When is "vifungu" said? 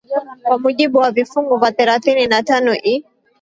1.11-1.57